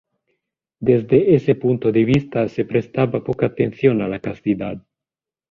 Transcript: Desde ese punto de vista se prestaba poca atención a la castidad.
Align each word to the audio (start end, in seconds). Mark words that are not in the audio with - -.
Desde 0.87 1.19
ese 1.35 1.53
punto 1.53 1.91
de 1.91 2.03
vista 2.05 2.47
se 2.49 2.65
prestaba 2.65 3.23
poca 3.23 3.45
atención 3.45 4.01
a 4.01 4.07
la 4.07 4.19
castidad. 4.19 4.83